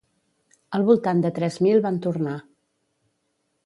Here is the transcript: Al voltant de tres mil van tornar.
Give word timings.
Al 0.77 0.85
voltant 0.87 1.21
de 1.27 1.33
tres 1.37 1.61
mil 1.67 1.87
van 1.87 2.03
tornar. 2.09 2.37